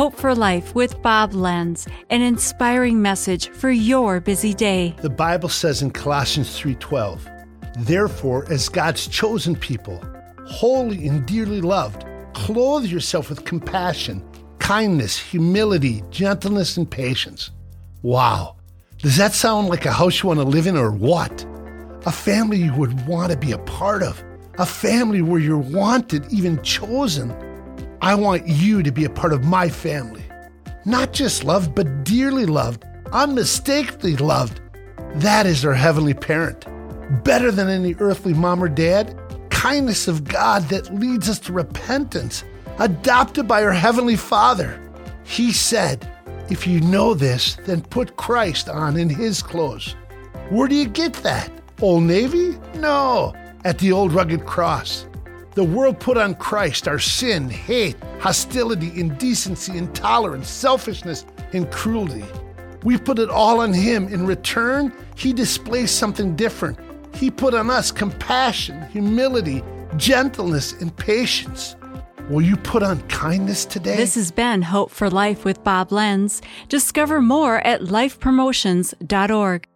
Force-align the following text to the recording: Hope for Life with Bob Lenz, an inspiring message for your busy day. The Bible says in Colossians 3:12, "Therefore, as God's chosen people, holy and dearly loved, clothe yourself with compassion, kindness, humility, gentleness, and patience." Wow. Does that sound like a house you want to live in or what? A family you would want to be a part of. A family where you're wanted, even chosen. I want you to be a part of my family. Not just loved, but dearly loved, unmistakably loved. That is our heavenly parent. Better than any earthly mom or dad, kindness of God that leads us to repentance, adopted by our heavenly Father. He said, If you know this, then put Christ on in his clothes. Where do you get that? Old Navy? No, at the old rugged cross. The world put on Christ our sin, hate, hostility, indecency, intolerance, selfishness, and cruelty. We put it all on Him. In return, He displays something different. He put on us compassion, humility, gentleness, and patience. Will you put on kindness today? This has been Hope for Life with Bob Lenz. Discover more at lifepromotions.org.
Hope 0.00 0.16
for 0.16 0.34
Life 0.34 0.74
with 0.74 1.02
Bob 1.02 1.34
Lenz, 1.34 1.86
an 2.08 2.22
inspiring 2.22 3.02
message 3.02 3.50
for 3.50 3.70
your 3.70 4.18
busy 4.18 4.54
day. 4.54 4.94
The 5.02 5.10
Bible 5.10 5.50
says 5.50 5.82
in 5.82 5.90
Colossians 5.90 6.58
3:12, 6.58 7.28
"Therefore, 7.80 8.46
as 8.48 8.70
God's 8.70 9.06
chosen 9.06 9.54
people, 9.54 10.02
holy 10.46 11.06
and 11.06 11.26
dearly 11.26 11.60
loved, 11.60 12.06
clothe 12.32 12.86
yourself 12.86 13.28
with 13.28 13.44
compassion, 13.44 14.22
kindness, 14.58 15.18
humility, 15.18 16.02
gentleness, 16.10 16.78
and 16.78 16.90
patience." 16.90 17.50
Wow. 18.00 18.54
Does 19.02 19.18
that 19.18 19.34
sound 19.34 19.68
like 19.68 19.84
a 19.84 19.92
house 19.92 20.22
you 20.22 20.28
want 20.28 20.40
to 20.40 20.46
live 20.46 20.66
in 20.66 20.78
or 20.78 20.92
what? 20.92 21.44
A 22.06 22.10
family 22.10 22.56
you 22.56 22.72
would 22.72 23.06
want 23.06 23.32
to 23.32 23.36
be 23.36 23.52
a 23.52 23.58
part 23.58 24.02
of. 24.02 24.24
A 24.56 24.64
family 24.64 25.20
where 25.20 25.40
you're 25.40 25.58
wanted, 25.58 26.24
even 26.30 26.58
chosen. 26.62 27.34
I 28.02 28.14
want 28.14 28.48
you 28.48 28.82
to 28.82 28.90
be 28.90 29.04
a 29.04 29.10
part 29.10 29.34
of 29.34 29.44
my 29.44 29.68
family. 29.68 30.24
Not 30.86 31.12
just 31.12 31.44
loved, 31.44 31.74
but 31.74 32.02
dearly 32.02 32.46
loved, 32.46 32.84
unmistakably 33.12 34.16
loved. 34.16 34.60
That 35.16 35.44
is 35.44 35.66
our 35.66 35.74
heavenly 35.74 36.14
parent. 36.14 36.64
Better 37.24 37.50
than 37.50 37.68
any 37.68 37.94
earthly 37.98 38.32
mom 38.32 38.64
or 38.64 38.70
dad, 38.70 39.18
kindness 39.50 40.08
of 40.08 40.24
God 40.24 40.62
that 40.70 40.94
leads 40.94 41.28
us 41.28 41.38
to 41.40 41.52
repentance, 41.52 42.42
adopted 42.78 43.46
by 43.46 43.62
our 43.62 43.72
heavenly 43.72 44.16
Father. 44.16 44.80
He 45.24 45.52
said, 45.52 46.10
If 46.48 46.66
you 46.66 46.80
know 46.80 47.12
this, 47.12 47.56
then 47.66 47.82
put 47.82 48.16
Christ 48.16 48.70
on 48.70 48.96
in 48.96 49.10
his 49.10 49.42
clothes. 49.42 49.94
Where 50.48 50.68
do 50.68 50.74
you 50.74 50.88
get 50.88 51.12
that? 51.22 51.52
Old 51.82 52.04
Navy? 52.04 52.58
No, 52.76 53.34
at 53.64 53.78
the 53.78 53.92
old 53.92 54.14
rugged 54.14 54.46
cross. 54.46 55.06
The 55.54 55.64
world 55.64 55.98
put 55.98 56.16
on 56.16 56.36
Christ 56.36 56.86
our 56.86 57.00
sin, 57.00 57.50
hate, 57.50 57.96
hostility, 58.20 58.92
indecency, 58.98 59.76
intolerance, 59.76 60.48
selfishness, 60.48 61.26
and 61.52 61.70
cruelty. 61.72 62.24
We 62.84 62.96
put 62.96 63.18
it 63.18 63.28
all 63.28 63.60
on 63.60 63.72
Him. 63.72 64.06
In 64.08 64.26
return, 64.26 64.92
He 65.16 65.32
displays 65.32 65.90
something 65.90 66.36
different. 66.36 66.78
He 67.14 67.30
put 67.30 67.54
on 67.54 67.68
us 67.68 67.90
compassion, 67.90 68.86
humility, 68.90 69.62
gentleness, 69.96 70.72
and 70.80 70.96
patience. 70.96 71.74
Will 72.28 72.42
you 72.42 72.56
put 72.56 72.84
on 72.84 73.00
kindness 73.08 73.64
today? 73.64 73.96
This 73.96 74.14
has 74.14 74.30
been 74.30 74.62
Hope 74.62 74.92
for 74.92 75.10
Life 75.10 75.44
with 75.44 75.64
Bob 75.64 75.90
Lenz. 75.90 76.40
Discover 76.68 77.20
more 77.20 77.58
at 77.66 77.80
lifepromotions.org. 77.80 79.66